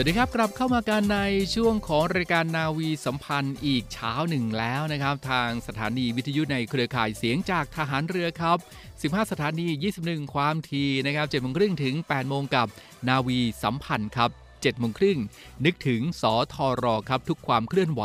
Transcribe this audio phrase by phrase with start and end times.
[0.00, 1.20] วัสดีครับกลับเข้ามากันใน
[1.54, 8.58] ช่วงของรายการนาวีสัมพันธ์อีกเช้าหนึ่งแล้วนะครับ ทางสถานีวิทยุในเครือข่ายเสียงจากทหารเรือครับ
[9.00, 9.66] 15 สถานี
[10.00, 12.66] 21 ความทีนะครับ7โมงครึ่งถึง 8 โมงกับ
[13.08, 15.18] นาวีสัมพันธ์ครับ7โมงครึ่ง
[15.64, 18.02] นึกถึงสทรครับทุกความเคลื่อนไหว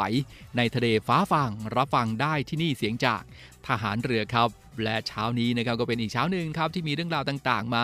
[0.58, 3.22] ในทะเลฟ้าฟังรับฟังได้ที่นี่เสียงจาก
[3.68, 7.84] ทหารเรือครับ และเช้านี้นะครับก็เป็นอีกเช้าหนึ่งครับที่มีเรื่องราวต่างๆ มา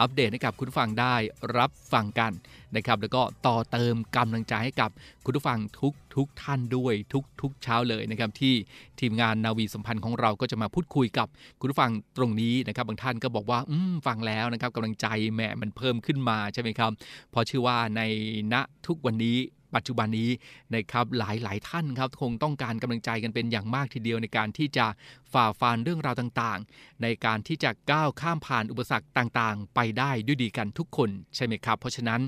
[0.00, 1.14] อัปเดตให้กับคุณฟังได้
[1.56, 2.32] รับฟังกัน
[2.76, 4.90] นะครับแล้วก็ต่อเติมกำลังใจให้กับ
[5.24, 8.54] คุณผู้ฟังทุกทุกท่านด้วยทุกทุกเช้าเลยนะครับที่
[9.00, 11.28] ทีมงานนาวีสัมพันธ์ของเราก็จะมาพูดคุยกับ
[11.60, 16.90] คุณผู้ฟังตรงนี้นะครับบางท่านก็บอกว่าอืมฟังแล้วนะครับกำลังใจแหมมันเพิ่มขึ้นมาใช่ไหมครับ
[17.30, 18.02] เพราะเชื่อว่าใน
[18.52, 18.54] ณ
[18.86, 19.36] ทุกวันนี้
[19.74, 20.30] ปัจจุบันนี้
[20.74, 24.86] นะครับหลายหลายท่านครับคงต้องการกำลังใจกันเป็นอย่างมากทีเดียวในการที่จะ
[25.32, 32.20] ฝ่าฟันเรื่องราวต่างๆ ในการที่จะก้าวข้ามผ่านอุปสรรคต่างๆ ไปได้ด้วยดีกันทุกคนใช่ไหมครับ เพราะฉะนั้น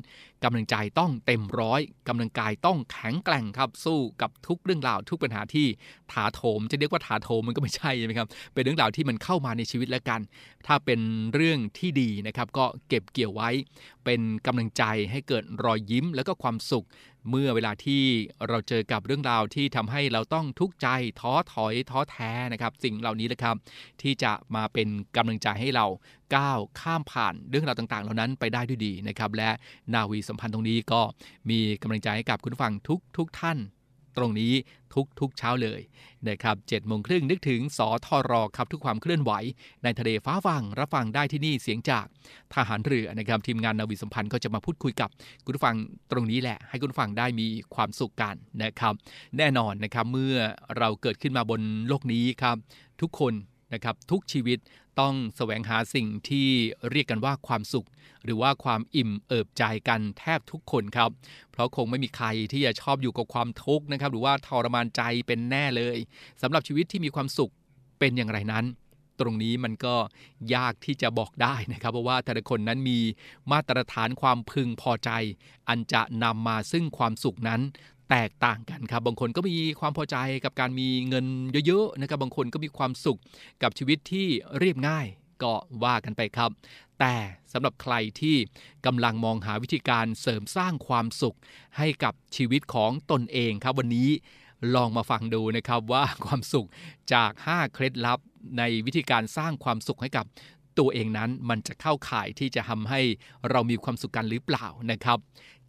[0.44, 5.66] กำลังใจต้องเต็มร้อยกำลังกายต้องแข็งแกร่งครับสู้กับทุกเรื่องราวทุกปัญหาที่
[6.12, 10.20] ถาโถมจะเรียกว่าถาโถมมันก็ไม่ใช่ใช่ไหมครับเป็นเรื่องราวที่มันเข้ามาในชีวิตแล้วกัน
[10.66, 11.00] ถ้าเป็น
[11.34, 13.50] เรื่องที่ดีนะครับก็เก็บเกี่ยวไว้
[14.04, 16.86] เป็นกำลังใจให้เกิดรอยยิ้มแล้วก็ความสุข
[17.30, 18.02] เมื่อเวลาที่
[18.48, 20.88] เราเจอกับเรื่องราวที่ทำให้เราต้องทุกข์ใจ
[21.20, 23.56] ท้อถอยท้อแท้นะครับ สิ่งเหล่านี้แหละครับ
[24.02, 25.86] ที่จะมาเป็นกำลังใจให้เรา
[26.36, 29.50] ก้าวข้ามผ่านเรื่องราวต่างๆ เหล่านั้นไปได้ด้วยดีนะครับ และ
[29.94, 31.00] นาวีสัมพันธ์ตรงนี้ก็
[31.50, 33.58] มีกำลังใจให้กับคุณฟังทุกทุกท่าน
[34.16, 34.52] ตรงนี้
[34.94, 35.80] ทุกทุกเช้าเลย
[36.28, 39.32] นะครับเจ็ดโมงครึ่งนึกถึงสทรอครับทุกความเคลื่อนไหว
[39.84, 42.06] ในทะเลฟ้าฟังรับฟังได้ที่นี่เสียงจาก
[42.54, 45.08] ทหารเรือนะครับทีมงานนาวีสัมพันธ์ก็จะมาพูดคุยกับ
[45.44, 45.76] คุณผู้ฟัง
[46.10, 48.94] ตรงนี้แหละ ให้คุณผู้ฟังได้มีความสุขกันนะครับ
[49.38, 50.36] แน่นอนนะครับเมื่อ
[50.78, 52.56] เราเกิดขึ้นมาบนโลกนี้ครับ
[53.00, 53.32] ทุกคน
[53.74, 54.58] นะครับทุกชีวิต
[55.00, 56.48] ต้องแสวงหาสิ่งที่
[56.90, 57.86] เรียกกันว่าความสุข
[58.24, 61.10] หรือว่าความอิ่มเอิบใจกันแทบทุกคนครับ
[61.52, 65.96] เพราะคงไม่มีใครที่จะชอบอยู่กับความทุกข์นะครับ หรือว่าทรมานใจเป็นแน่เลย
[66.42, 67.52] สำหรับชีวิตที่มีความสุข
[67.98, 68.64] เป็นอย่างไรนั้น
[69.20, 69.96] ตรงนี้มันก็
[70.54, 73.00] ยากที่จะบอกได้นะครับ เพราะว่าแต่ละคนนั้นมี
[73.52, 75.10] มาตรฐานความพึงพอใจ
[75.68, 77.60] อันจะนำมาซึ่งความสุขนั้น
[78.10, 81.26] แตกต่างกันครับ บางคนก็มีความพอใจกับการมีเงิน
[81.66, 83.18] เยอะๆนะครับ บางคนก็มีความสุข
[83.62, 84.26] กับชีวิตที่
[84.58, 85.06] เรียบง่าย
[85.42, 86.50] ก็ว่ากันไปครับ
[87.00, 87.14] แต่
[87.52, 88.36] สำหรับใครที่
[88.86, 91.36] กำลังมองหาวิธีการเสริมสร้างความสุข
[91.78, 94.08] ให้กับชีวิตของตนเองครับ วันนี้
[94.74, 96.68] ลองมาฟังดูนะครับว่าความสุข
[97.12, 98.18] จาก 5 เคล็ดลับ
[98.58, 100.26] ในวิธีการสร้างความสุขให้กับ
[100.78, 103.00] ตัวเองนั้นมันจะเข้าข่ายที่จะทำให้
[103.50, 105.18] เรามีความสุขกันหรือเปล่านะครับ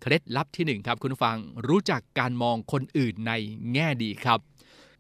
[0.02, 1.38] เคล็ดลับที่ 1 ครับคุณผู้ฟัง
[1.68, 3.34] รู้จักการมองคนอื่นใน
[3.74, 4.40] แง่ดีครับ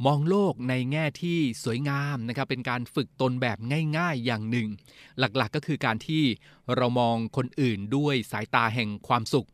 [0.05, 3.57] มองโลกในแง่ที่สวยงามนะครับเป็นการฝึกตนแบบ
[3.97, 4.67] ง่ายๆอย่างหนึ่ง
[5.19, 6.23] หลักๆก็คือการที่
[6.75, 9.47] เรามองคนอื่นด้วยสายตาแห่งความสุข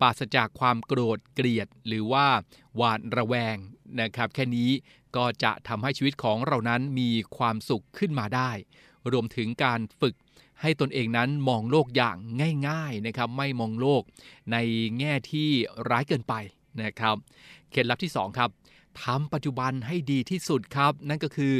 [0.00, 2.26] ปราศจากความโกรธเกลียดหรือว่า
[2.76, 3.56] หวาดระแวง
[4.00, 4.70] นะครับ แค่นี้
[5.16, 8.50] ก็จะทำให้ชีวิตของเรานั้นมีความสุขขึ้นมาได้
[9.12, 10.14] รวมถึงการฝึก
[10.62, 12.16] ให้ตนเองนั้นมองโลกอย่าง
[12.68, 14.02] ง่ายๆนะครับไม่มองโลก
[14.52, 14.56] ใน
[14.98, 15.48] แง่ที่
[15.90, 16.34] ร้ายเกินไป
[16.82, 17.16] นะครับ
[17.70, 18.50] เคล็ดลับที่ 2 ครับ
[19.04, 21.54] ทำปัจจุบันให้ดีที่สุดครับ นั่นก็คือ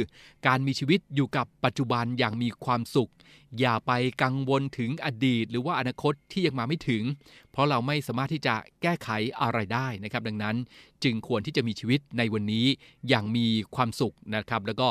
[0.47, 3.11] การมีชีวิตอยู่กับปัจจุบันอย่างมีความสุข
[3.59, 3.91] อย่าไป
[4.23, 7.03] กังวลถึงอดีต หรือว่าอนาคตที่ยังมาไม่ถึง
[7.51, 9.09] เพราะเราไม่สามารถที่จะแก้ไข
[9.41, 10.55] อะไรได้นะครับ ดังนั้น
[11.03, 12.65] จึงควรที่จะมีชีวิตในวันนี้
[13.07, 14.87] อย่างมีความสุขนะครับ แล้วก็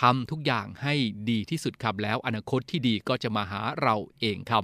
[0.00, 0.94] ทำทุกอย่างให้
[1.30, 4.62] ดีที่สุดครับแล้วอนาคตที่ดีก็จะมาหาเราเองครับ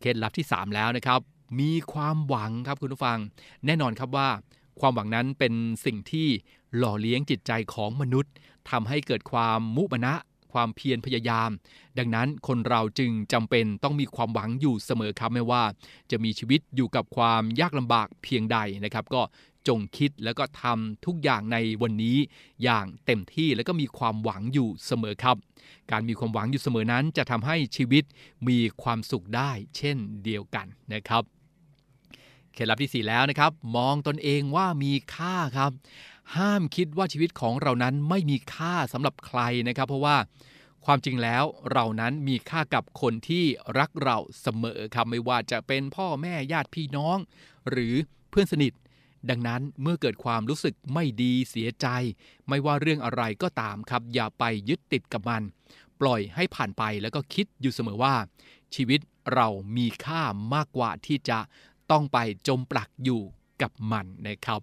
[0.00, 1.20] เคล็ดลับที่ 3 แล้วนะครับ
[1.60, 3.18] มีความหวังครับคุณผู้ฟัง
[3.66, 4.28] แน่นอนครับว่า
[4.80, 5.54] ความหวังนั้นเป็น
[5.84, 6.28] สิ่งที่
[6.76, 8.32] หล่อเลี้ยงจิตใจของมนุษย์
[8.70, 10.14] ทำให้เกิดความมุมานะ
[10.52, 11.50] ความเพียรพยายาม
[11.98, 15.62] ดังนั้นคนเราจึงจำเป็นต้องมีความหวังอยู่เสมอครับไม่ว่า
[16.10, 19.22] จะมีชีวิตอยู่กับความยากลำบากเพียงใดนะครับ ก็
[19.68, 22.16] จงคิดแล้วก็ทำทุกอย่างในวันนี้
[22.62, 25.36] อย่างเต็มที่แล้วก็มีความหวังอยู่เสมอครับ
[25.90, 28.04] การมีความหวังอยู่เสมอนั้นจะทำให้ชีวิต
[28.48, 31.33] มีความสุขได้ เช่นเดียวกันนะครับ
[32.54, 35.70] เคล็ดลับที่ 4 แล้วนะครับ มองตนเองว่ามีค่าครับ
[36.36, 40.16] ห้ามคิดว่าชีวิตของเรานั้นไม่มีค่าสำหรับใครนะครับ เพราะว่า
[40.84, 43.44] ความจริงแล้วเรานั้นมีค่ากับคนที่
[43.78, 47.18] รักเราเสมอครับไม่ว่าจะเป็นพ่อแม่ญาติพี่น้อง
[47.70, 47.94] หรือ
[48.30, 48.72] เพื่อนสนิท
[49.30, 51.86] ดังนั้นเมื่อเกิดความรู้สึกไม่ดีเสียใจ
[52.48, 55.42] ไม่ว่าเรื่องอะไรก็ตามครับ อย่าไปยึดติดกับมัน
[56.00, 58.14] ปล่อยให้ผ่านไปแล้วก็คิดอยู่เสมอว่า
[58.74, 59.00] ชีวิต
[59.34, 60.22] เรามีค่า
[60.54, 61.38] มากกว่าที่จะ
[61.90, 63.22] ต้องไปจมปลักอยู่
[63.62, 64.60] กับมันนะครับ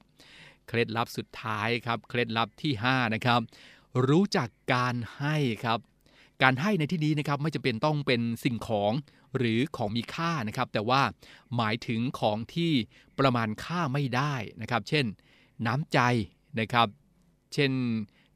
[0.68, 3.42] เคล็ดลับสุดท้ายครับ เคล็ดลับที่ 5 นะครับ
[4.08, 5.36] รู้จักการให้
[5.66, 5.80] ครับ
[6.44, 8.92] การให้ในที่นี้นะครับไม่จำเป็นต้องเป็นสิ่งของ
[9.38, 11.02] หรือของมีค่านะครับ แต่ว่า
[11.56, 12.72] หมายถึงของที่
[13.20, 15.06] ประมาณค่าไม่ได้นะครับ เช่น
[15.68, 16.00] น้ำใจ
[16.60, 16.88] นะครับ
[17.54, 17.72] เช่น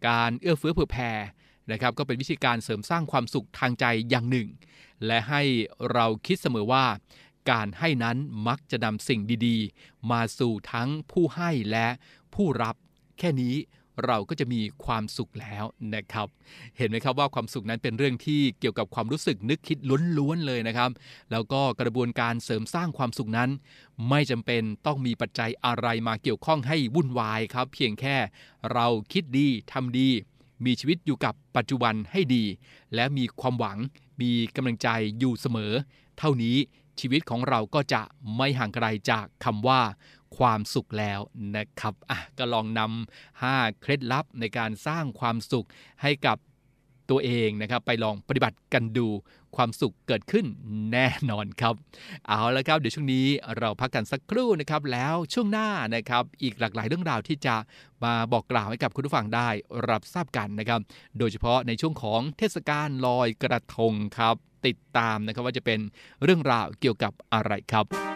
[0.07, 1.11] การเอื้อเฟื้อเผื่อแผ่
[1.71, 4.47] นะครับ ก็เป็นวิธีการเสริมสร้างความสุขทางใจอย่างหนึ่ง
[5.05, 5.41] และให้
[5.93, 6.85] เราคิดเสมอว่า
[7.49, 11.87] การให้นั้นมักจะนำสิ่งดีๆ มาสู่ทั้งผู้ให้และ
[12.35, 12.75] ผู้รับ
[13.19, 13.55] แค่นี้
[14.05, 15.63] เราก็จะมีความสุขแล้ว
[15.95, 16.27] นะครับ
[16.77, 19.77] เห็นไหมครับว่าความสุขนั้นเป็นเรื่องที่เกี่ยวกับความรู้สึกนึกคิด
[20.17, 20.89] ล้วนๆเลยนะครับ
[21.31, 23.49] แล้วก็กระบวนการเสริมสร้างความสุขนั้น
[24.09, 28.17] ไม่จำเป็นต้องมีปัจจัยอะไรมาเกี่ยวข้องให้วุ่นวายครับ เพียงแค่
[28.73, 30.09] เราคิดดีทำดี
[30.65, 32.43] มีชีวิตอยู่กับปัจจุบันให้ดี
[32.95, 33.77] และมีความหวัง
[34.21, 34.87] มีกำลังใจ
[35.19, 35.73] อยู่เสมอ
[36.19, 36.57] เท่านี้
[36.99, 38.01] ชีวิตของเราก็จะ
[38.35, 39.81] ไม่ห่างไกลจากคำว่า
[40.37, 41.19] ความสุขแล้ว
[41.55, 45.67] นะครับอะก็ลองนำ5เคล็ดลับในการสร้างความสุข
[46.01, 46.37] ให้กับ
[47.09, 49.07] ตัวเองนะครับ ไปลองปฏิบัติกันดู
[49.55, 50.45] ความสุขเกิดขึ้น
[50.91, 51.73] แน่นอนครับ
[52.27, 53.25] เอาละครับ เดี๋ยวช่วงนี้
[53.57, 57.55] เราพักกันสักครู่นะครับ แล้วช่วงหน้านะครับ อีกหลากหลายเรื่องราวที่จะ
[58.03, 59.49] มาบอกกล่าวให้กับคุณผู้ฟังได้
[59.89, 60.79] รับทราบกันนะครับ
[61.17, 64.35] โดยเฉพาะในช่วงของเทศกาลลอยกระทงครับ
[64.67, 65.79] ติดตามนะครับว่าจะเป็น
[66.23, 68.14] เรื่องราวเกี่ยวกับอะไรครับ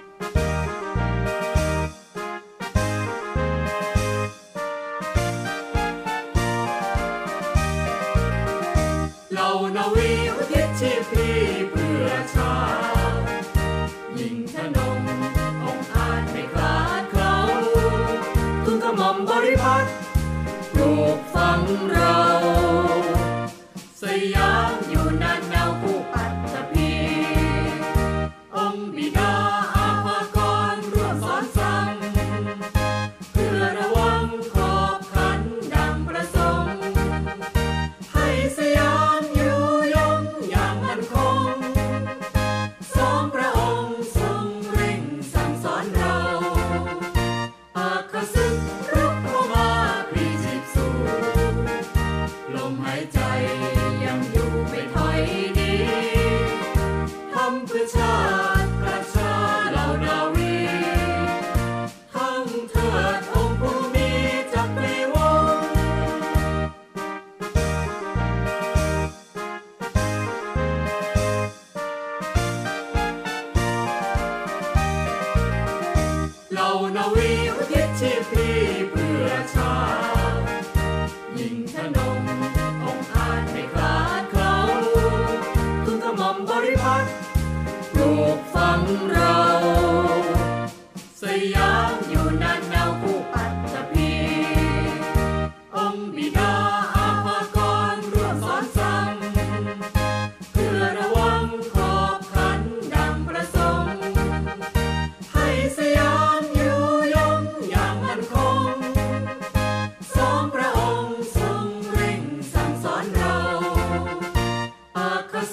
[57.98, 58.49] ำ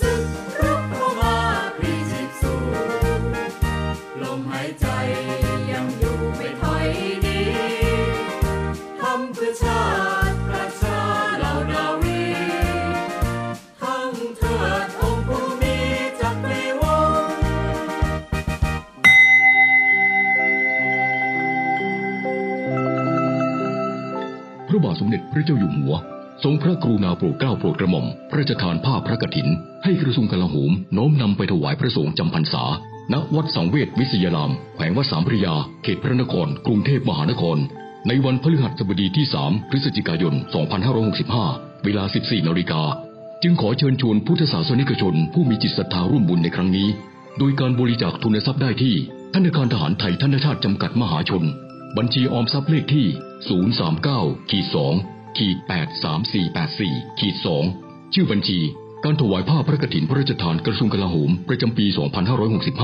[0.07, 0.46] อ
[27.17, 29.49] โปรดเกล้าโปรดกระหม่อมพระราชทานผ้าพระกฐิน
[29.85, 32.65] ให้กระทรวงกลาโหมโน้มนำไปถวายพระสงฆ์จำพรรษา
[33.13, 37.59] ณ วัดสังเวชวิทยาราม แขวงวัดสามพระยา เขตพระนคร กรุงเทพมหานคร
[38.09, 40.35] ในวันพฤหัสบดีที่ 3 พฤศจิกายน
[41.09, 42.83] 2565 เวลา 14นาฬิกา
[43.43, 46.89] จึงขอเชิญชวนพุทธศาสนิกชน ผู้มีจิตศรัทธาร่วมบุญในครั้งนี้
[47.39, 48.95] โดยการบริจาคทุนทรัพย์ได้ที่
[49.35, 51.45] ธนาคารทหารไทยธนชาติจำกัดมหาชน
[51.97, 53.07] บัญชีออมทรัพย์เลขที่
[53.51, 57.65] 039 ขีดแปดสามสี่แปดสี่ขีดสอง
[58.15, 58.61] ชื่อบัญชี
[59.05, 61.87] การถวายผ้าพระกฐินพระราชทานกระทรวงกลาโหม ประจำปี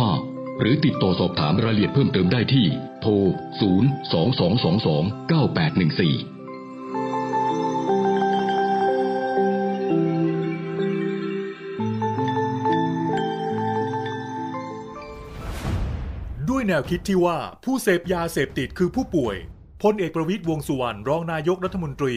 [0.01, 2.67] 2565 หรือติดต่อสอบถามรายละเอียดเพิ่มเติมได้ที่
[3.03, 3.13] โทร
[6.27, 6.33] 022229814
[16.63, 19.37] ยแนวคิดที่ว่าผู้เสพยาเสพติดคือผู้ป่วย
[19.83, 22.17] พลเอกประวิตยวงสุวรรณรองนายกรัฐมนตรี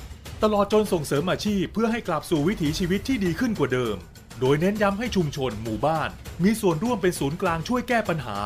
[0.45, 3.97] ตลอดจนส่งเสริมอาชีพเพื่อให้กลับสู่วิถีชีวิตที่ดีขึ้นกว่าเดิม
[4.39, 6.09] โดยเน้นย้ำให้ชุมชนหมู่บ้าน
[6.43, 8.39] มีส่วนร่วมเป็นศูนย์กลางช่วยแก้ปัญหา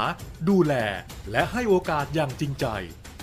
[0.49, 0.73] ดูแล
[1.31, 2.65] และให้โอกาสอย่างจริงใจ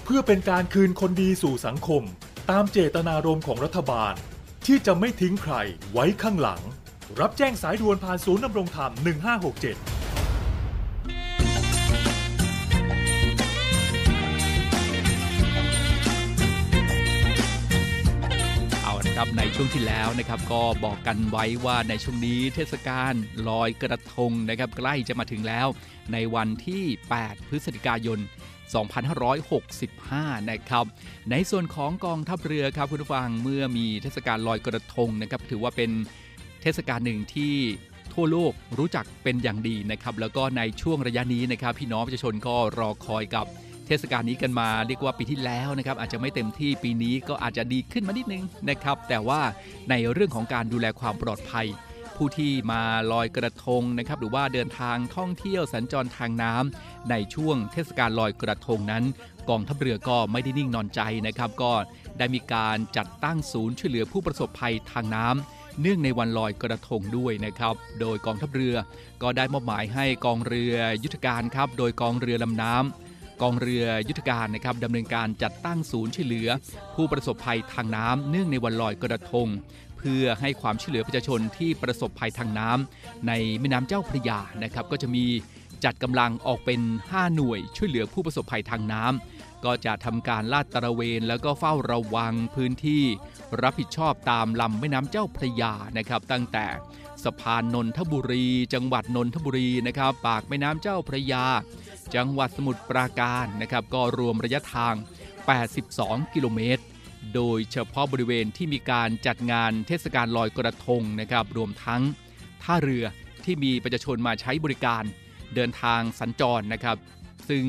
[0.05, 2.03] เพื่อเป็นการคืนคนดีสู่สังคม
[2.51, 4.15] ตามเจตนารมณ์ของรัฐบาล
[4.67, 5.55] ที่จะไม่ทิ้งใคร
[5.93, 6.61] ไว้ข้างหลัง
[7.21, 10.12] รับแจ้งสายด่วนผ่านศูนย์ดำรงธรรม 1567
[19.19, 23.13] ครับในช่วงที่แล้วนะครับก็บอกกันไว้ว่าในช่วงนี้เทศกาล
[23.49, 25.67] ลอยกระทงนะครับใกล้จะมาถึงแล้ว
[26.13, 26.85] ในวันที่
[27.19, 28.19] 8 พฤศจิกายน
[29.55, 30.85] 2565 นะครับ
[31.31, 35.91] ในส่วนของกองทัพเรือครับคุณผู้ฟังเมื่อมีเทศกาลลอยกระทงนะครับถือว่าเป็น
[36.63, 37.55] เทศกาลหนึ่งที่
[38.15, 43.47] ทั่วโลกรู้จักเป็นอย่างดีนะครับแล้วก็ในช่วงระยะนี้นะครับพี่น้องประชาชนก็รอคอยกับ
[43.87, 49.41] เทศกาลนี้กันมาเรียกว่าปีที่แล้วนะครับอาจจะไม่เต็มที่ปีนี้ก็อาจจะดีขึ้นมานิดนึงนะครับ แต่ว่า
[49.91, 51.67] ในเรื่องของการดูแลความปลอดภัย
[52.17, 59.05] ผู้ที่มาลอยกระทงนะครับ หรือว่าเดินทางท่องเที่ยวสัญจรทางน้ำในช่วงเทศกาลลอยกระทงนั้น
[59.51, 61.73] กองทัพเรือก็ไม่ได้นิ่งนอนใจนะครับ ก็
[62.19, 68.77] ได้มีการจัดตั้งศูนย์ช่วยเหลือผู้ประสบภัยทางน้ำเนื่องในวันลอยกระทงด้วยนะครับ โดยกองทัพเรือ
[69.23, 76.49] ก็ได้มอบหมายให้กองเรือยุทธการครับ โดยกองเรือลำน้ำ กองเรือยุทธการนะครับดำเนินการจัดตั้งศูนย์ช่วยเหลือ
[76.95, 79.49] ผู้ประสบภัยทางน้ำเนื่องในวันลอยกระทง
[79.99, 85.25] เพื่อให้ความช่วยเหลือประชาชนที่ประสบภัยทางน้ำในแม่น้ำเจ้าพระยานะครับก็จะมี
[85.85, 93.05] จัดกำลังออกเป็น 5 หน่วยช่วยเหลือผู้ประสบภัยทางน้ำก็จะทำการลาดตระเวน แล้วก็เฝ้าระวังพื้นที่
[93.63, 96.67] รับผิดชอบตามลำแม่น้ำเจ้าพระยานะครับ ตั้งแต่
[97.25, 101.45] สะพานนนทบุรี จังหวัดนนทบุรีนะครับ ปากแม่น้ำเจ้าพระยา
[102.15, 104.95] จังหวัดสมุทรปราการนะครับก็รวมระยะทาง
[105.65, 106.83] 82 กิโลเมตร
[107.35, 112.03] โดยเฉพาะบริเวณที่มีการจัดงานเทศกาลลอยกระทงนะครับรวมทั้ง
[112.63, 113.05] ท่าเรือ
[113.45, 115.03] ที่มีประชาชนมาใช้บริการ
[115.55, 116.97] เดินทางสัญจรนะครับ
[117.49, 117.65] ซึ่ง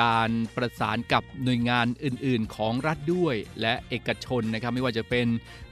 [0.00, 5.26] การประสานกับหน่วยงานอื่น ๆ ของรัฐด้วยและเอกชนนะครับ ไม่ว่าจะเป็น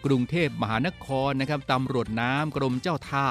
[0.07, 3.27] กรุงเทพมหานครนะครับตำรวจน้ำกรมเจ้าท่า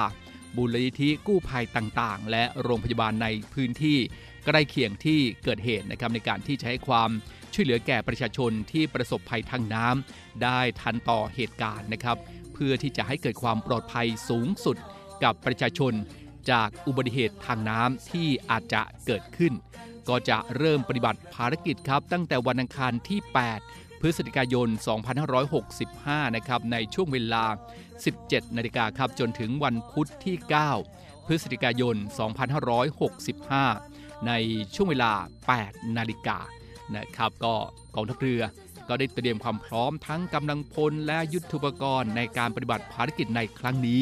[0.56, 3.98] บุรณิธิกู้ภัยต่าง ๆ และโรงพยาบาลในพื้นที่
[4.46, 7.10] ใกล้เคียงที่เกิดเหตุนะครับในการที่จะให้ความ
[7.54, 12.16] ช่วยเหลือแก่ประชาชนที่ประสบภัยทางน้ำได้ทันต่อเหตุการณ์นะครับ
[12.52, 14.76] เพื่อที่จะให้เกิดความปลอดภัยสูงสุด
[15.24, 15.92] กับประชาชน
[16.50, 19.52] จากอุบัติเหตุทางน้ำที่อาจจะเกิดขึ้น
[20.08, 23.20] ก็จะเริ่มปฏิบัติภารกิจครับ ตั้งแต่วันอังคารที่
[23.62, 24.68] 8 พฤศจิกายน
[25.52, 27.44] 2565 นะครับในช่วงเวลา
[28.00, 30.36] 17 นาฬิกาครับจนถึงวันพุธที่
[30.82, 31.96] 9 พฤศจิกายน
[33.32, 33.91] 2565
[34.26, 34.32] ใน
[34.74, 35.12] ช่วงเวลา
[35.54, 36.38] 8 นาฬิกา
[36.96, 37.54] นะครับก็
[37.94, 38.42] กองทัพเรือ
[38.88, 44.00] ก็ได้เตรียมความพร้อมทั้งกำลังพลและยุทโธปกรณ์ในการปฏิบัติภารกิจในครั้งนี้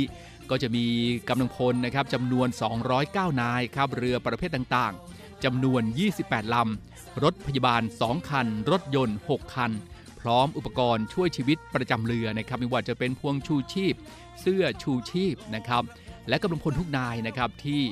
[0.50, 0.86] ก็จะมี
[1.28, 2.48] กำลังพลนะครับจำนวน
[2.94, 5.82] 209 นายครับเรือประเภทต่างๆจำนวน
[6.16, 9.72] 28 ลำ รถพยาบาล 2 คัน รถยนต์ 6 คัน
[10.20, 13.94] พร้อมอุปกรณ์ช่วยชีวิตประจำเรือนะครับไม่ว่าจะเป็นพวงชูชีพ
[14.40, 15.82] เสื้อชูชีพนะครับ
[16.28, 17.82] และกำลังพลทุกนายนะครับที่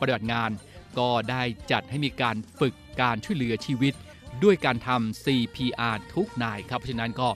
[0.00, 0.50] ปฏิบัติงาน
[0.98, 3.94] ก็ได้จัดให้มีการฝึกการช่วยเหลือชีวิต
[4.44, 7.28] ด้วยการทำ CPR ทุกนายครับ เพราะฉะนั้นก็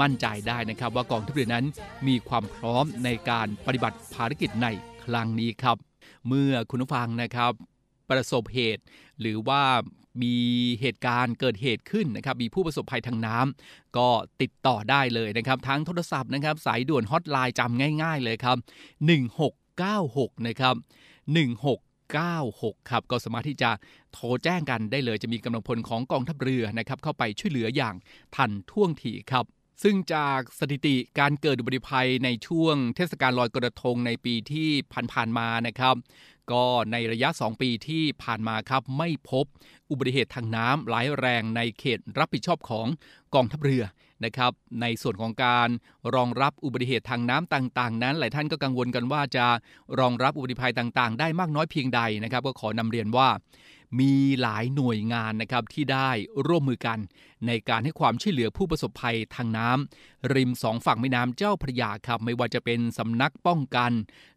[0.00, 1.64] มั่นใจได้นะครับว่ากองทัพเรือนั้น
[2.08, 4.68] มีความพร้อมในการปฏิบัติภารกิจใน
[5.04, 5.76] ครั้งนี้ครับ
[6.28, 7.52] เมื่อคุณผู้ฟังนะครับ
[8.10, 8.82] ประสบเหตุ
[9.20, 9.62] หรือว่า
[10.22, 10.36] มี
[10.80, 14.08] เหตุการณ์เกิดเหตุขึ้นนะครับ มีผู้ประสบภัยทางน้ำก็
[14.42, 18.56] ติดต่อได้เลยนะครับ ทั้งโทรศัพท์นะครับ สายด่วนฮอตไลน์จำง่าย ๆ เลยครับ
[19.50, 20.74] 1696 นะครับ
[22.18, 23.70] 196 ครับก็สามารถที่จะ
[24.12, 27.94] โทรแจ้งกันได้เลยจะมีกำลังพลของกองทัพเรือนะครับเข้าไปช่วยเหลืออย่าง
[28.36, 29.44] ทันท่วงทีครับ
[29.82, 34.68] ซึ่งจากสถิติการเกิดอุบัติภัยในช่วงเทศกาลลอยกระทงในปีที่
[35.12, 35.94] ผ่านๆมานะครับ
[36.52, 39.44] ก็ในระยะ 2 ปีที่ผ่านมาครับไม่พบ
[39.90, 42.86] อุบัติเหตุทางน้ำร้ายแรงในเขตรับผิดชอบของ
[43.34, 43.82] กองทัพเรือ
[44.24, 45.68] นะครับในส่วนของการ
[46.14, 49.46] รองรับอุบัติเหตุทางน้ำต่างๆ นั้น หลายท่านก็กังวลกันว่าจะ
[50.00, 53.28] รองรับอุบัติภัยต่างๆ ได้มากน้อยเพียงใดนะครับก็ขอนำเรียนว่า
[54.00, 56.10] มีหลายหน่วยงานนะครับที่ได้
[56.46, 56.98] ร่วมมือกัน
[57.46, 63.92] ในการให้ความช่วยเหลือผู้ประสบภัยทางน้ำริมสองฝั่งแม่น้ำเจ้าพระยาครับ ไม่ว่าจะเป็นสำนักป้องกัน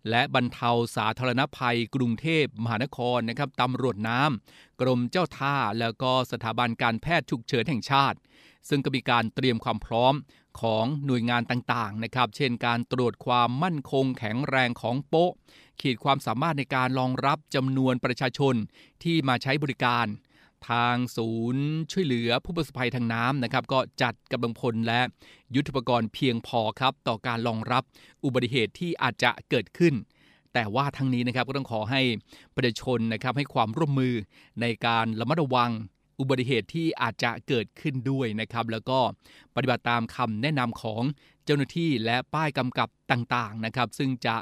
[0.09, 8.17] และบรรเทาสาธารณภัย กรุงเทพมหานครนะครับตำรวจน้ำกรมเจ้าท่าแล้วก็สถาบันการแพทย์ฉุกเฉินแห่งชาติ
[8.69, 10.13] ซึ่งก็มีการเตรียมความพร้อม
[10.61, 15.31] ของหน่วยงานต่างๆนะครับ เช่นการตรวจความมั่นคงแข็งแรงของโป๊ะ
[15.81, 18.55] ขีดความสามารถในการรองรับจำนวนประชาชน
[19.03, 20.05] ที่มาใช้บริการ
[20.69, 25.01] ทางศูนย์ช่วยเหลือผู้ประสบภัยทางน้ำนะครับ ก็จัดกำลังพลและ
[25.55, 27.83] ยุทธปกรณ์เพียงพอครับ ต่อการรองรับ
[28.23, 29.93] อุบัติเหตุที่อาจจะเกิดขึ้น
[30.53, 32.01] แต่ว่าทั้งนี้นะครับก็ต้องขอให้
[32.55, 34.13] ประชาชนนะครับให้ความร่วมมือ
[34.61, 35.71] ในการระมัดระวัง
[36.23, 38.99] อุบัติเหตุที่อาจจะเกิดขึ้นด้วยนะครับ แล้วก็
[39.55, 41.03] ปฏิบัติตามคำแนะนำของ
[41.45, 44.35] เจ้าหน้าที่และป้ายกำกับต่างๆนะครับ ซึ่งจะ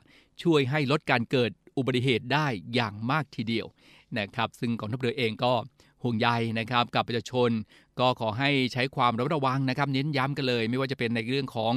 [0.43, 3.67] ช่วยให้ลดการเกิดอุบัติเหตุได้อย่างมากทีเดียว
[4.19, 5.53] นะครับ ซึ่งกองทัพเรือเองก็
[6.03, 6.27] ห่วงใย
[6.59, 7.49] นะครับกับประชาชน
[7.99, 11.73] ก็ขอให้ใช้ความระมัดระวังนะครับ เน้นย้ำกันเลย ไม่ว่าจะเป็นในเรื่องของ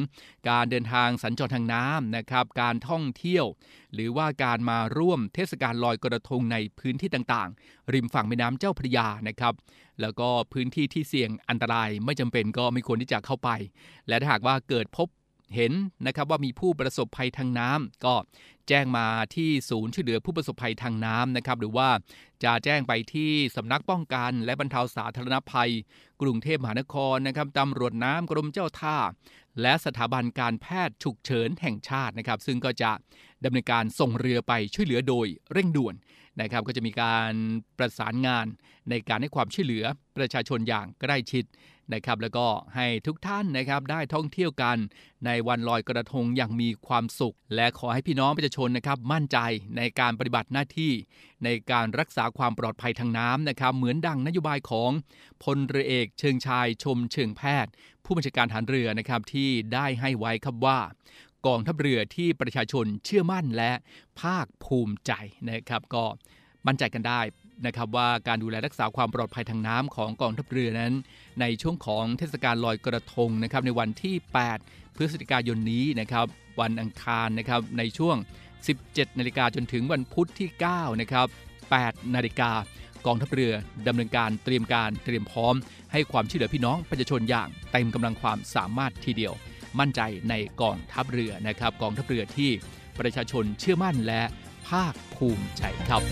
[0.48, 3.46] การเดินทางสัญจรทางน้ำนะครับ การท่องเที่ยว
[3.94, 9.54] หรือว่าการมาร่วมเทศกาลลอยกระทงในพื้นที่ต่างๆ ริมฝั่งแม่น้ำเจ้าพระยานะครับ
[10.00, 13.50] แล้วก็พื้นที่ที่เสี่ยงอันตรายไม่จำเป็นก็ไม่ควรที่จะเข้าไป
[14.08, 15.08] และถ้าหากว่าเกิดพบ
[15.54, 15.72] เห็น
[16.06, 18.14] นะครับว่ามีผู้ประสบภัยทางน้ำก็
[18.68, 21.88] แจ้งมาที่ศูนย์ช่วยเหลือผู้ประสบภัยทางน้ำนะครับหรือว่า
[22.44, 25.70] จะแจ้งไปที่สำนักป้องกัน และบรรเทาสาธารณภัย
[26.22, 28.96] กรุงเทพมหานครนะครับตำรวจน้ำกรมเจ้าท่า
[29.62, 32.92] และสถาบันการแพทย์ฉุกเฉินแห่งชาตินะครับ ซึ่งก็จะ
[33.44, 35.94] ดำเนินการส่งเรือไปช่วยเหลือโดยเร่งด่วน
[36.40, 37.32] นะครับก็จะมีการ
[37.78, 38.46] ประสานงาน
[38.90, 39.84] ในการให้ความช่วยเหลือ
[40.16, 41.44] ประชาชนอย่างใกล้ชิด
[41.94, 44.76] นะครับแล้วก็ให้ทุกท่านนะครับได้ท่องเที่ยวกัน
[45.26, 49.38] ในวันลอยกระทงอย่างมีความสุข และขอให้พี่น้องประชาชนนะครับมั่นใจ
[49.76, 50.92] ในการปฏิบัติหน้าที่
[51.44, 54.90] ในการรักษาความปลอดภัยทางน้ำนะครับเหมือนดังนโยบายของ
[55.42, 57.72] พลเรือเอกเชิงชายชมเชิงแพทย์
[58.04, 60.78] ผู้บัญชาการฐานเรือนะครับที่ได้ให้ไว้ครับว่า
[61.46, 63.72] กองทัพเรือที่ประชาชนเชื่อมั่นและ
[64.20, 65.12] ภาคภูมิใจ
[65.50, 66.04] นะครับ ก็
[66.66, 67.20] มั่นใจกันได้
[67.66, 70.92] นะครับว่าการดูแลรักษาความปลอดภัยทางน้ำของกองทัพเรือนั้น
[71.40, 74.14] ในช่วงของเทศกาลลอยกระทงนะครับในวันที่
[74.56, 76.26] 8 พฤศจิกายนนี้นะครับ
[76.60, 78.16] วันอังคารนะครับในช่วง
[78.66, 81.26] 17 นาฬิกาจนถึงวันพุธที่ 9 นะครับ
[81.70, 82.50] 8 นาฬิกา
[83.06, 83.52] กองทัพเรือ
[83.86, 85.54] ดำเนินการเตรียมการเตรียมพร้อม
[85.92, 89.32] ให้ความช่วยเหลือพี่น้องประชาชนอย่างเต็มกำลังความสามารถทีเดียว
[89.78, 92.50] มั่นใจในกองทัพเรือนะครับ กองทัพเรือที่
[93.00, 94.22] ประชาชนเชื่อมั่นและ
[94.68, 96.02] ภาคภูมิใจครับ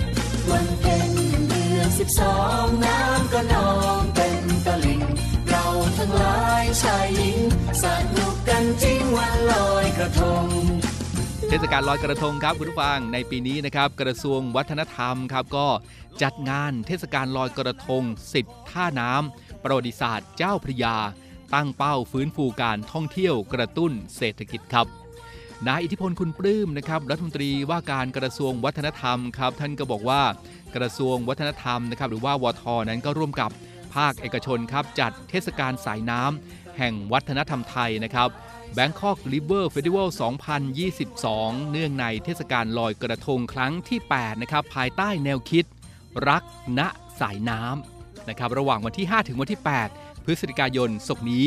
[0.51, 1.11] วันเพ็ญ
[1.49, 3.71] เดือนสิบสองน้ำก็นอ
[4.01, 5.03] งเต็มตลิ่ง
[5.49, 5.67] เรา
[5.99, 7.39] ทั้งหลายชายหญิง
[7.83, 7.85] ส
[8.17, 10.45] นุกกันจริงวันลอยกระทง
[11.51, 15.67] เทศกาลลอยกระทงครับคุณผู้ฟังในปีนี้นะครับ กระทรวงวัฒนธรรมครับก็
[16.23, 18.03] จัดงานเทศกาลลอยกระทง
[18.39, 20.97] 10 ท่าน้ำประวัติศาสตร์เจ้าพระยา
[21.55, 24.87] ตั้งเป้าฟื้นฟูการท่องเที่ยวกระตุ้นเศรษฐกิจครับ
[25.67, 30.23] นายอิทธิพลคุณปลื้มนะครับรัฐมนตรีว่าการกระทรวงวัฒนธรรมครับท่านก็บอกว่า
[30.77, 33.51] กระทรวงวัฒนธรรมนะครับหรือว่าวทนั้นก็ร่วมกับ
[33.95, 38.29] ภาคเอกชนครับจัดเทศกาลสายน้ำแห่งวัฒนธรรมไทยนะครับ
[38.77, 40.09] Bangkok River Festival
[40.91, 45.65] 2022 เนื่องในเทศกาลลอยกระทงครั้งที่ 8 นะครับ ภายใต้แนวคิด
[46.29, 46.43] รัก
[46.79, 46.81] ณ
[47.21, 51.45] สายน้ำนะครับ ระหว่างวันที่ 5 ถึงวันที่ 8 พฤศจิกายนศกนี้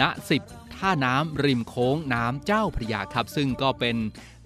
[0.00, 0.02] ณ
[0.42, 3.96] 10 ท่าน้ำริมโค้งน้ำเจ้าพระยาครับ ซึ่งก็เป็น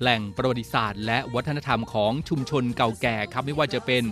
[0.01, 4.03] แหล่งประวัติศาสตร์ และวัฒนธรรมของชุมชนเก่าแก่ครับไม่ว่าจะเป็น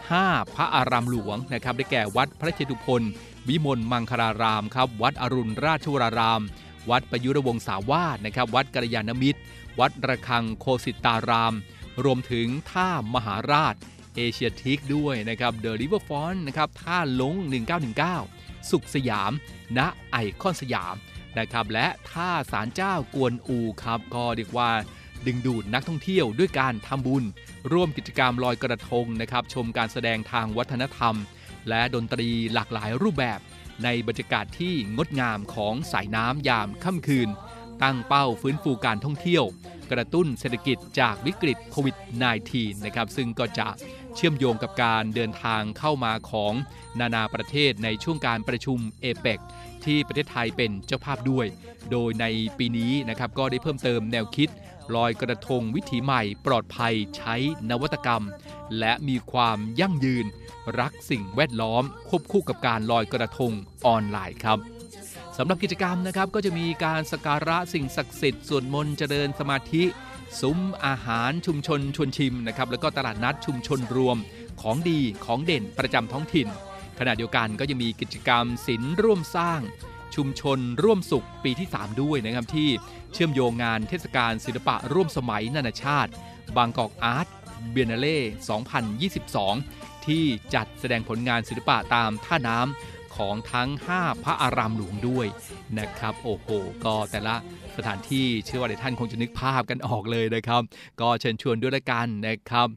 [0.00, 3.02] 5 พระอารามหลวงนะครับได้แก่วัดพระเชตุพน
[3.48, 6.42] วิมลมังคลารามครับ วัดอรุณราชวราราม
[6.90, 9.40] วัดประยุรวงศาวาสนะครับ วัดกัลยาณมิตร
[9.80, 11.54] วัดระฆังโฆสิตาราม
[12.04, 13.74] รวมถึงท่ามหาราช
[14.16, 17.34] เอเชียทีคด้วยนะครับ The Riverfront นะครับท่าล้ง
[17.90, 18.39] 1919
[18.70, 19.32] สุขสยาม
[19.78, 20.94] ณไอคอนสยาม
[21.38, 24.70] นะครับและท่าศาลเจ้ากวนอูครับก็เรียกว่า
[25.26, 27.24] ดึงดูดนักท่องเที่ยวด้วยการทำบุญ
[27.72, 31.14] ร่วมกิจกรรมลอยกระทงนะครับ ชมการแสดงทางวัฒนธรรม
[31.68, 33.40] และดนตรีหลากหลายรูปแบบ
[33.84, 37.28] ในบรรยากาศที่งดงามของสายน้ำยามค่ำคืน
[37.82, 39.44] ตั้งเป้าฟื้นฟูการท่องเที่ยว
[39.92, 41.96] กระตุ้นเศรษฐกิจจากวิกฤตโควิด
[42.40, 43.68] -19 นะครับซึ่งก็จะ
[44.14, 46.52] เชื่อมโยงกับการเดินทางเข้ามาของ
[47.00, 49.40] นานาประเทศในช่วงการประชุมเอเปก
[49.84, 51.46] ที่ประเทศไทยเป็นเจ้าภาพด้วย
[51.90, 52.26] โดยใน
[52.58, 54.48] ปีนี้นะครับก็ได้เพิ่มเติมแนวคิด
[54.94, 57.34] ลอยกระทงวิถีใหม่ปลอดภัยใช้
[57.70, 58.24] นวัตกรรม
[58.78, 60.26] และมีความยั่งยืน
[60.80, 63.52] รักสิ่งแวดล้อม ควบคู่กับการลอยกระทง
[63.86, 64.58] ออนไลน์ครับ
[65.36, 69.84] สำหรับกิจกรรมนะครับก็จะมีการสักการะสิ่งศักดิ์สิทธิ์สวดมนต์เจริญสมาธิ
[70.40, 74.18] ซุ้มอาหารชุมชนชวนชิมนะครับแล้วก็ตลาดนัดชุมชนรวม
[74.62, 76.48] ของดีของเด่นประจำท้องถิ่น
[76.98, 79.60] ขณะเดียวกันก็ยังมีกิจกรรมศิลป์ร่วมสร้าง
[80.16, 82.68] ชุมชนร่วมสุขปีที่ 3 ด้วยนะครับที่
[83.12, 86.10] เชื่อมโยงงานเทศกาลศิลปะร่วมสมัยนานาชาติ
[86.56, 87.26] Bangkok Art
[87.70, 88.18] Biennale
[89.10, 95.26] 2022 ที่จัดแสดงผลงานศิลปะตามท่าน้ำ ของทั้ง 5 พระอารามหลวงด้วย
[95.78, 96.48] นะครับ โอ้โห
[96.84, 97.34] ก็แต่ละ
[97.76, 100.62] สถานที่เชื่อว่าหลายท่านคงจะนึกภาพกันออกเลยนะครับ
[101.00, 102.68] ก็เชิญชวนด้วยละกันนะครับ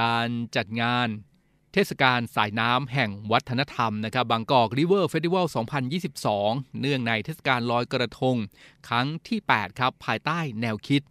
[0.00, 0.26] การ
[0.56, 1.08] จัดงาน
[1.74, 5.46] เทศกาลสายน้ำแห่งวัฒนธรรมนะครับ Bangkok River Festival
[6.12, 8.36] 2022 เนื่องในเทศกาลลอยกระทง
[8.88, 11.02] ครั้งที่ 8 ครับ ภายใต้แนวคิด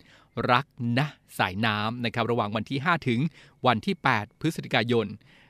[0.52, 0.66] รัก
[0.98, 1.08] นะ
[1.40, 3.20] สายน้ำนะครับระหว่างวันที่ 5 ถึง
[3.68, 5.06] วันที่ 8 พฤศจิกายน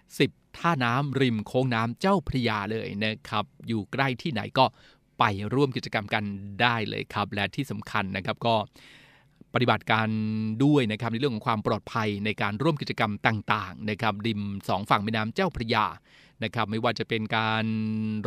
[0.09, 4.65] 10 ท่าน้ำริมโค้งน้ำเจ้าพระยาเลยนะครับ อยู่ใกล้ที่ไหนก็
[5.19, 6.23] ไปร่วมกิจกรรมกัน
[6.61, 8.55] ได้เลยครับ และที่สำคัญนะครับก็
[9.53, 10.07] ปฏิบัติการ
[10.63, 15.85] ด้วยนะครับในเรื่องของความปลอดภัยในการร่วมกิจกรรมต่างๆนะครับริมสองฝั่งแม่น้ำเจ้าพระยา
[16.43, 17.65] นะครับไม่ว่าจะเป็นการ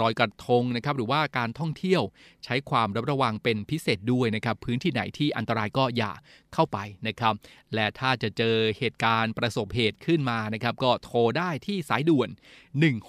[0.01, 2.03] รอยกระทงนะครับหรือว่าการท่องเที่ยว
[2.45, 6.13] ใช้ความระมัดระวังเป็นพิเศษด้วยนะครับพื้นที่ไหนที่อันตรายก็อย่า
[6.55, 7.35] เข้าไปนะครับ
[7.75, 12.29] และถ้าจะเจอเหตุการณ์ประสบเหตุขึ้นมานะครับก็โทรได้ที่สายด่วน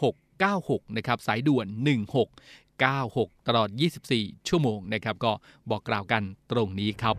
[0.04, 1.68] 1696 นะครับสายด่วน
[2.78, 3.70] 1696 ตลอด
[4.10, 5.32] 24 ชั่วโมงนะครับก็
[5.70, 7.16] บอกกล่าวกันตรงนี้ครับ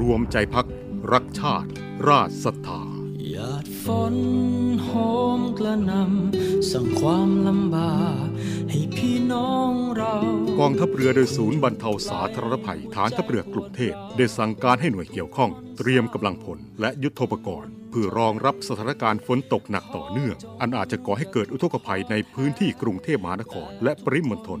[0.00, 0.66] รวมใจพัก
[1.12, 1.68] รักชาติ
[2.08, 2.93] ราชศรัทธา
[3.30, 4.16] หยาดฝน
[4.84, 4.90] โห
[5.38, 8.26] มกระนำสั่งความลำบาก
[8.70, 10.14] ให้พี่น้องเรา
[10.58, 24.60] กองทัพเรือโดยศูนย์บรรเทาสาธารณภัยฐานทัพเรือกรุงเทพได้สั่งการให้หน่วยเกี่ยวข้อง เตรียมกำลังพลและยุทโธปกรณ์เพื่อรองรับสถานการณ์ฝนตกหนักต่อเนื่อง อันอาจจะก่อให้เกิดอุทกภัยในพื้นที่กรุงเทพมหานครและปริมณฑล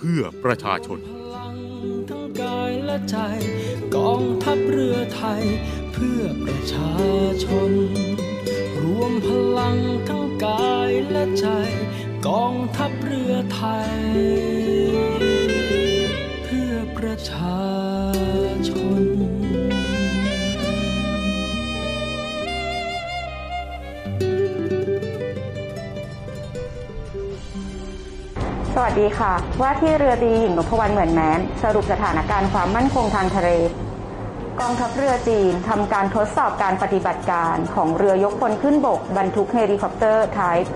[0.00, 0.98] เพื่อประชาชน
[2.10, 3.16] ทั้งกายและใจ
[3.96, 5.44] กองทัพเรือไทย
[5.92, 6.92] เพื่อประชา
[7.44, 7.72] ชน
[8.82, 11.46] รวมพลังทั้งกายและใจ
[12.26, 13.92] กองทัพเรือไทย
[16.44, 17.62] เพื่อประชา
[18.68, 19.07] ชน
[28.82, 33.48] วัสดีค่ะ ว่าที่เรือตรีหญิงนพวรรณเหมือนแม้น สรุปสถานการณ์ความมั่นคงทางทะเล
[34.60, 40.72] กองทัพเรือจีนทำการทดสอบการปฏิบัติการของเรือยกพลขึ้นบก บรรทุกเฮลิคอปเตอร์ Type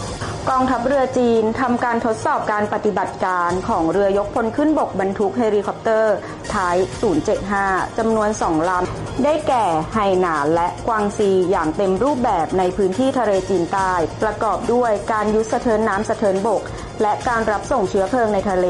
[0.49, 6.15] กองทัพเรือจีนทำการทดสอบการปฏิบัติการของเรือยกพลขึ้นบกบรรทุกเฮลิคอปเตอร์
[6.53, 6.87] Type
[7.41, 16.61] 075 จำนวนสองลำ ได้แก่ไหหนานและกวางซีอย่างเต็มรูปแบบในพื้นที่ทะเลจีนใต้ ประกอบด้วยการยุทธสะเทินน้ำสะเทินบก
[17.01, 18.67] และการรับส่งเชื้อเพลิงในทะเล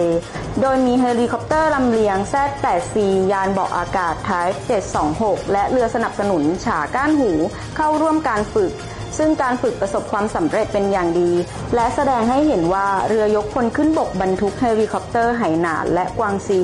[0.62, 2.96] โดยมีเฮลิคอปเตอร์ลำเลียง Z8C
[3.32, 4.58] ยานเบาะอากาศ Type
[5.06, 7.32] 726 และเรือสนับสนุนฉาก้านหู
[7.76, 8.72] เข้าร่วมการฝึก
[9.18, 11.32] ซึ่งการฝึกประสบความสำเร็จเป็นอย่างดี
[11.76, 16.62] และแสดงให้เห็นว่าเรือยกพลขึ้นบกบรรทุกเฮลิคอปเตอร์ไหหนานและกวางซี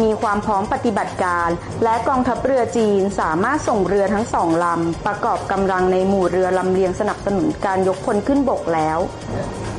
[0.00, 1.48] มีความพร้อมปฏิบัติการ
[1.84, 8.98] และกองทัพเรือจีนสามารถส่งเรือทั้งสองลำ ประกอบกำลังในหมู่เรือลำเลียงสนับสนุนการยกพลขึ้นบกแล้ว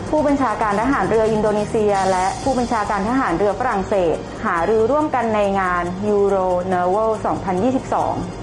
[0.10, 5.84] ผู้บัญชาการทหารเรืออินโดนีเซีย และผู้บัญชาการทหารเรือฝรั่งเศส หารือร่วมกันในงาน
[6.16, 7.12] Euro Naval
[7.78, 8.37] 2022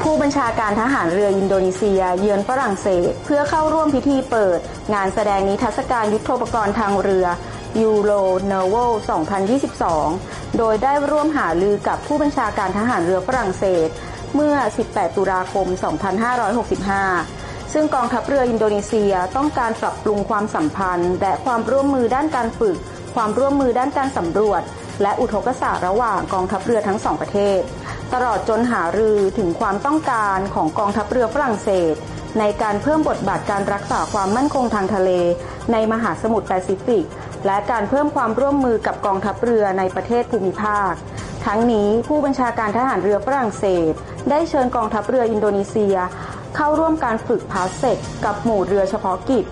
[0.00, 4.58] ผู้บัญชาการทหารเรืออินโดนีเซีย เยือนฝรั่งเศส เพื่อเข้าร่วมพิธีเปิด
[4.94, 7.26] งานแสดงนิทรรศการยุทโธปกรณ์ทางเรือ
[7.86, 8.92] Euro Naval
[9.74, 13.88] 2022 โดยได้ร่วมหารือกับผู้บัญชาการทหารเรือฝรั่งเศส
[14.34, 14.54] เมื่อ
[14.86, 15.66] 18 ตุลาคม
[16.90, 22.76] 2565 ซึ่งกองทัพเรืออินโดนีเซียต้องการปรับปรุงความสัมพันธ์ และความร่วมมือด้านการฝึก
[23.14, 24.62] ความร่วมมือด้านการสำรวจ
[25.02, 27.60] และอุทกศาสตร์ระหว่างกองทัพเรือทั้งสองประเทศ
[28.14, 31.94] ตลอดจนหารือถึงความต้องการของกองทัพเรือฝรั่งเศส
[32.38, 35.10] ในการเพิ่มบทบาทการรักษาความมั่นคงทางทะเล
[35.72, 37.04] ในมหาสมุทรแปซิฟิก
[37.46, 40.92] และการเพิ่มความร่วมมือกับกองทัพเรือในประเทศภูมิภาค
[41.46, 43.92] ทั้งนี้ผู้บัญชาการทหารเรือฝรั่งเศส
[44.30, 45.96] ได้เชิญกองทัพเรืออินโดนีเซีย
[46.56, 49.44] เข้าร่วมการฝึกพาเซกกับหมู่เรือเฉพาะกิจ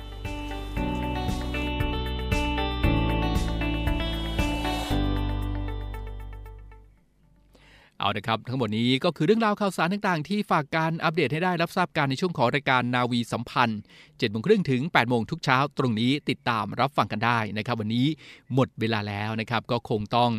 [8.01, 18.07] เอาละครับ ทั้งหมดนี้ก็คือเรื่องราวข่าวสารต่างๆ ที่ฝากการอัปเดตให้ได้รับทราบการในช่วงของรายการนาวีสัมพันธ์7โมงครึ่งถึง8โมงทุกเช้า ตรงนี้ติดตามรับฟังกันได้นะครับ วันนี้
[18.53, 20.31] หมดเวลาแล้วนะครับก็คงต้อง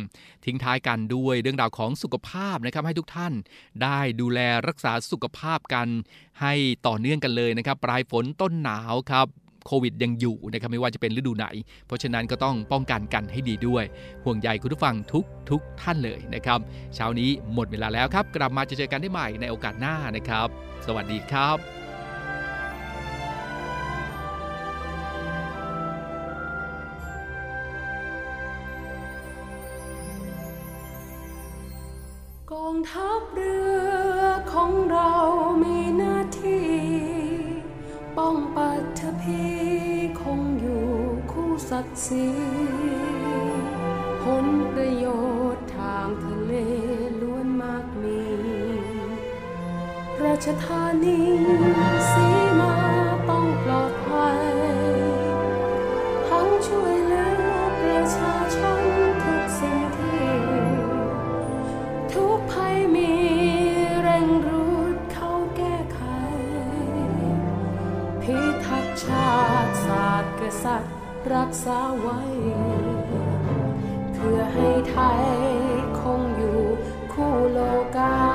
[0.45, 3.33] ทิ้งท้ายกันด้วยเรื่องราวของสุขภาพนะครับให้ทุกท่าน
[3.83, 5.87] ได้ดูแลรักษาสุขภาพกัน
[6.41, 6.53] ให้
[6.87, 9.27] ต่อเนื่องกันเลยนะครับ ปลายฝนต้นหนาวครับ
[9.65, 11.45] โควิดยังอยู่นะครับไม่ว่าจะเป็นฤดูไหน
[11.87, 13.83] เพราะฉะนั้นก็ต้องป้องกันกันให้ดีด้วย
[14.25, 16.59] ห่วงใยคุณผู้ฟังทุกทุกท่านเลยนะครับ
[16.95, 20.47] เช้านี้หมดเวลาแล้วครับ กลับมาจะเจอกันได้ใหม่ในโอกาสหน้านะครับ
[20.85, 21.57] สวัสดีครับ
[32.53, 33.57] กองทัพเรื
[34.19, 34.23] อ
[34.53, 35.11] ของเรา
[35.63, 35.82] มี
[38.25, 39.43] ป้องปัทภี
[40.21, 40.85] คงอยู่
[41.31, 42.27] คู่ศักดิ์ศรี
[44.23, 45.05] ผลประโย
[45.55, 46.53] ชน์ทางทะเล
[47.21, 48.21] ล้วนมากมี
[50.23, 51.19] ราชธานี
[52.11, 52.42] สี
[71.31, 72.19] รักษาไว้
[74.13, 75.23] เพื่อให้ไทย
[75.99, 76.59] คงอยู่
[77.13, 77.59] คู่โล
[77.97, 78.32] กา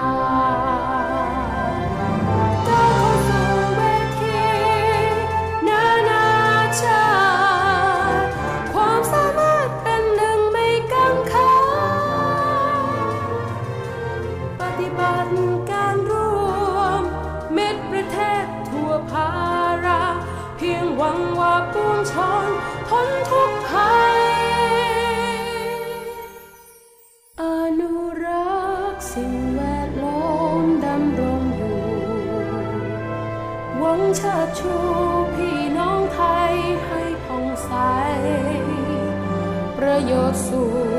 [23.29, 24.19] ทุกภัย
[27.43, 27.45] อ
[27.81, 27.93] นุ
[28.25, 28.59] รั
[28.93, 31.83] กษ์สิ่งแวดล้อมดำรงอยู่
[33.79, 34.75] หวังเชิดชู
[35.35, 36.55] พี่น้องไทย
[36.87, 37.71] ให้ผ่องใส
[39.79, 40.65] ประโยชน์สู
[40.97, 40.98] ง